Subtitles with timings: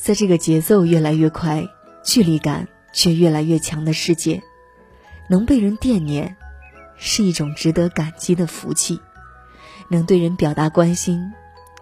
[0.00, 1.68] 在这个节奏越来越快、
[2.02, 4.42] 距离感却越来越强的世界，
[5.28, 6.38] 能被人惦念，
[6.96, 8.98] 是一种值得感激的福气；
[9.90, 11.30] 能对人表达关心，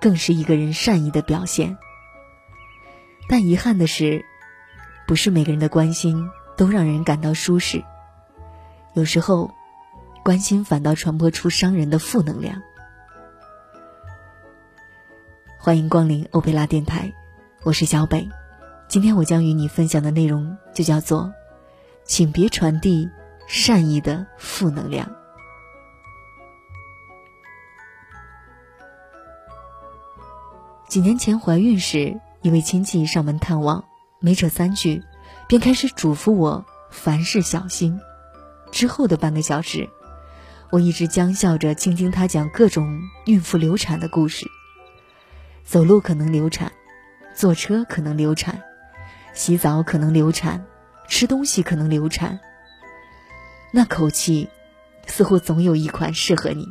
[0.00, 1.78] 更是一个人善意的表现。
[3.28, 4.24] 但遗憾的是，
[5.06, 7.84] 不是每个人的关心都让人感到舒适。
[8.94, 9.52] 有时候，
[10.24, 12.60] 关心反倒传播出伤人的负能量。
[15.56, 17.12] 欢迎光临欧贝拉电台，
[17.64, 18.28] 我是小北。
[18.86, 21.32] 今天我将与你分享的内容就叫做
[22.06, 23.10] “请别传递
[23.48, 25.10] 善意的负能量”。
[30.86, 33.84] 几年前怀孕时，一位亲戚上门探望，
[34.20, 35.02] 没扯三句，
[35.48, 37.98] 便开始嘱咐我凡事小心。
[38.70, 39.90] 之后的半个小时，
[40.70, 44.46] 我一直僵笑着倾听他讲各种孕妇流产的故事。
[45.64, 46.72] 走路可能流产，
[47.38, 48.64] 坐车可能流产，
[49.32, 50.66] 洗澡可能流产，
[51.06, 52.40] 吃东西可能流产。
[53.70, 54.50] 那口气，
[55.06, 56.66] 似乎总有一款适合你，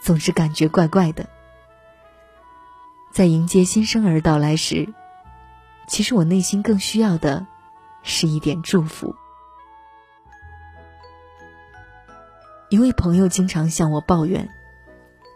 [0.00, 1.26] 总是感觉怪怪的。
[3.12, 4.94] 在迎接新生儿到来时，
[5.88, 7.44] 其实我内心更需要的，
[8.04, 9.16] 是一点祝福。
[12.68, 14.48] 一位朋友经常向我抱怨，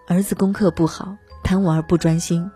[0.07, 2.49] 儿子功课不好，贪玩不专心。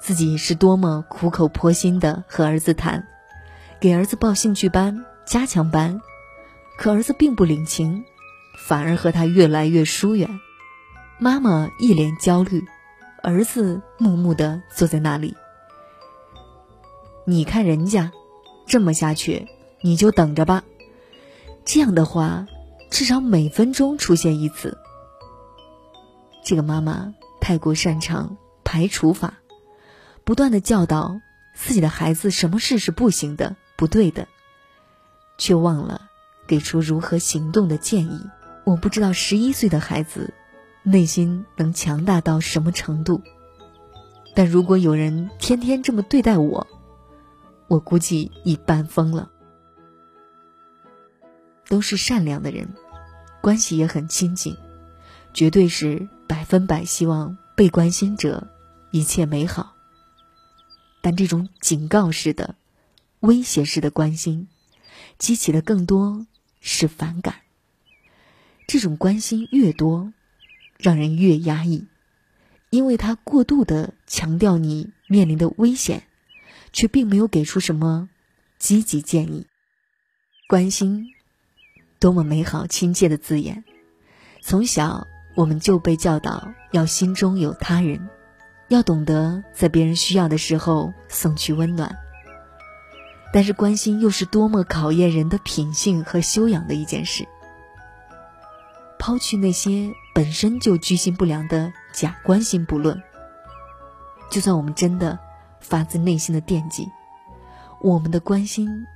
[0.00, 3.06] 自己是多么苦口婆心的和儿子谈，
[3.78, 6.00] 给儿子报兴趣班、加强班，
[6.78, 8.02] 可儿子并不领情，
[8.66, 10.40] 反而和他越来越疏远。
[11.18, 12.64] 妈妈一脸焦虑，
[13.22, 15.36] 儿子木木的坐在那里。
[17.26, 18.10] 你看人家，
[18.66, 19.46] 这么下去，
[19.82, 20.64] 你就等着吧。
[21.66, 22.46] 这样的话，
[22.90, 24.78] 至少每分钟出现一次。
[26.42, 29.39] 这个妈妈太过擅长排除法。
[30.24, 31.20] 不断的教导
[31.54, 34.28] 自己的孩子什么事是不行的、不对的，
[35.38, 36.02] 却忘了
[36.46, 38.20] 给出如何行动的建议。
[38.64, 40.32] 我不知道十一岁的孩子
[40.82, 43.22] 内心能强大到什么程度，
[44.34, 46.66] 但如果有人天天这么对待我，
[47.66, 49.30] 我估计已半疯了。
[51.68, 52.68] 都是善良的人，
[53.40, 54.56] 关系也很亲近，
[55.32, 58.46] 绝对是百分百希望被关心者
[58.90, 59.74] 一切美好。
[61.00, 62.56] 但这种警告式的、
[63.20, 64.48] 威胁式的关心，
[65.18, 66.26] 激起的更多
[66.60, 67.36] 是反感。
[68.66, 70.12] 这种关心越多，
[70.78, 71.86] 让人越压抑，
[72.70, 76.04] 因为他过度的强调你面临的危险，
[76.72, 78.08] 却并没有给出什么
[78.58, 79.46] 积极建议。
[80.48, 81.08] 关心，
[81.98, 83.64] 多么美好亲切的字眼！
[84.40, 88.08] 从小我们就被教导要心中有他人。
[88.70, 91.98] 要懂得在别人需要的时候送去温暖，
[93.32, 97.26] 但是关心又是多么考验人的品性和修养的一件事。
[98.96, 103.02] 抛去那些本身就居心不良的假关心不论，
[104.30, 105.18] 就算我们真的
[105.58, 106.88] 发自内心的惦记，
[107.80, 108.86] 我们的关心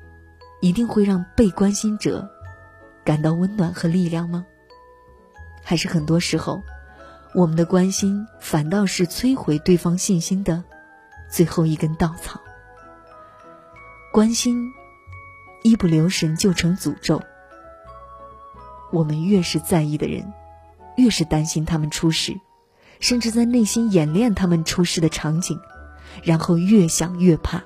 [0.60, 2.30] 一定会让被关心者
[3.04, 4.46] 感到温暖和力量吗？
[5.64, 6.62] 还是很多时候？
[7.34, 10.62] 我们的关心反倒是摧毁对方信心的
[11.28, 12.40] 最后一根稻草。
[14.12, 14.72] 关心
[15.64, 17.20] 一不留神就成诅咒。
[18.92, 20.32] 我们越是在意的人，
[20.96, 22.38] 越是担心他们出事，
[23.00, 25.58] 甚至在内心演练他们出事的场景，
[26.22, 27.64] 然后越想越怕。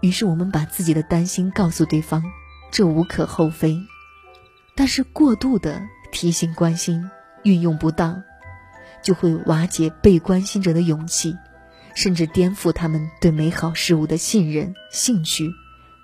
[0.00, 2.22] 于是我们把自己的担心告诉对方，
[2.70, 3.80] 这无可厚非。
[4.76, 5.80] 但是过度的
[6.12, 7.10] 提醒关心，
[7.44, 8.22] 运用不当。
[9.04, 11.36] 就会瓦解被关心者的勇气，
[11.94, 15.52] 甚至颠覆他们对美好事物的信任、兴趣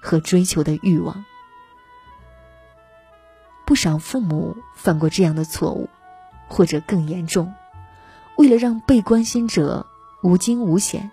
[0.00, 1.25] 和追求的欲望。
[3.66, 5.89] 不少父母犯过这样的错误，
[6.47, 7.55] 或者更严重，
[8.37, 9.86] 为了让被关心者
[10.22, 11.10] 无惊无险，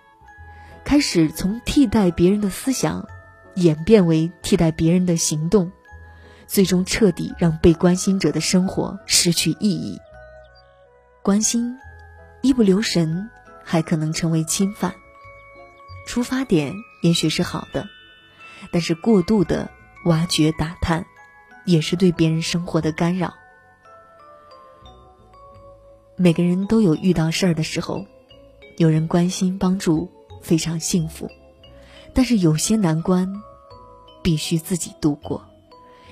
[0.84, 3.08] 开始从替代别人的思想
[3.54, 5.72] 演变为替代别人的行动，
[6.46, 9.98] 最终彻底让被关心者的生活失去意义。
[11.22, 11.76] 关心，
[12.42, 13.30] 一不留神
[13.64, 14.94] 还可能成为侵犯。
[16.06, 17.88] 出发点也许是好的，
[18.72, 19.70] 但是过度的
[20.04, 21.06] 挖掘打探，
[21.64, 23.34] 也是对别人生活的干扰。
[26.16, 28.06] 每个人都有遇到事儿的时候，
[28.76, 30.10] 有人关心帮助，
[30.42, 31.30] 非常幸福。
[32.14, 33.32] 但是有些难关，
[34.22, 35.40] 必须自己度过；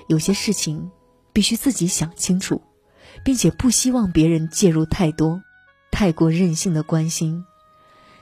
[0.07, 0.91] 有些事情，
[1.33, 2.61] 必须自己想清楚。
[3.23, 5.41] 并且不希望别人介入太多，
[5.91, 7.45] 太过任性的关心，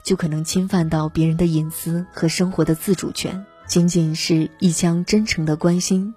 [0.04, 3.46] 就可能侵犯到别人的隐私和生活的自主权。
[3.68, 6.14] 仅仅是一腔真诚的关心，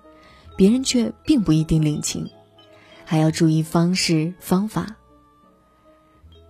[0.56, 2.30] 别人却并不一定领情，
[3.06, 4.96] 还要注意方式方法。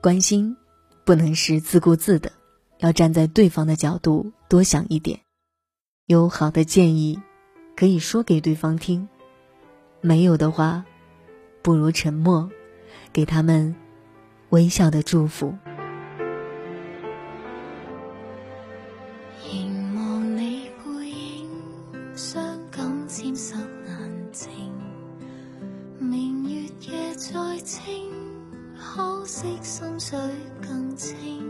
[0.00, 0.56] 关心
[1.04, 2.32] 不能是自顾自的，
[2.78, 5.20] 要站在对方的角度多想一点。
[6.06, 7.20] 有好的建议，
[7.76, 9.06] 可以说给对方听；
[10.00, 10.84] 没有的话，
[11.62, 12.50] 不如沉默，
[13.12, 13.76] 给他们
[14.50, 15.54] 微笑的祝福。
[19.50, 21.48] 凝望你背影，
[22.14, 23.54] 伤感沾湿
[23.86, 24.48] 眼睛。
[25.98, 28.10] 明月夜再清，
[28.74, 30.18] 可惜心水
[30.62, 31.44] 更清。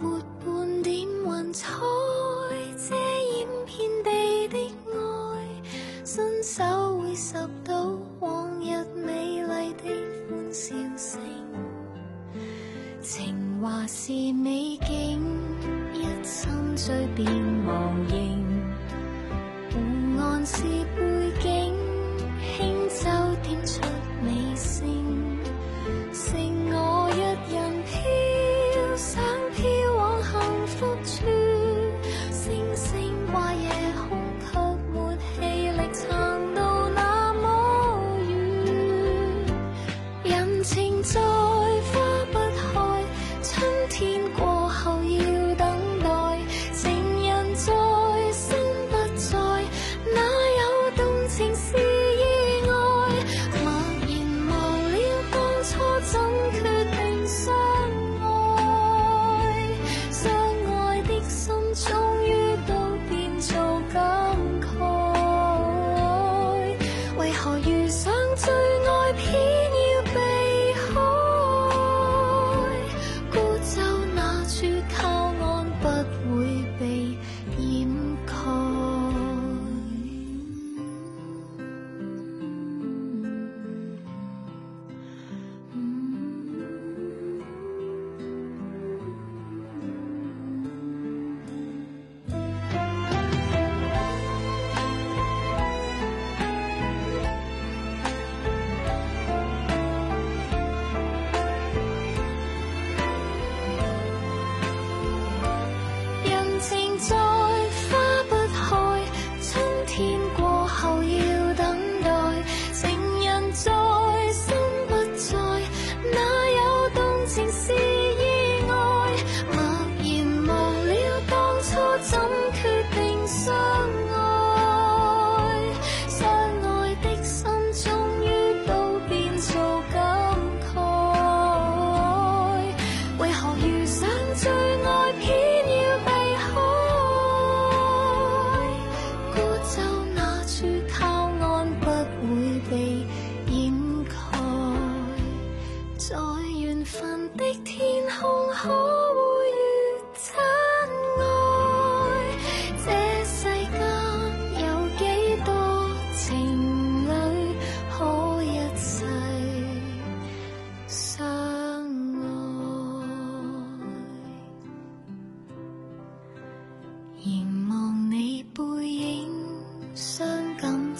[0.00, 1.72] 没半点云彩
[14.78, 15.20] 美景，
[15.94, 17.26] 一心追变
[17.66, 18.44] 忘形。
[19.70, 20.62] 湖岸是
[67.46, 69.55] 何遇上最爱偏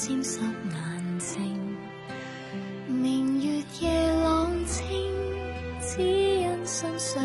[0.07, 1.77] 沾湿眼睛。
[2.87, 4.87] 明月夜朗清，
[5.81, 7.21] 只因心水。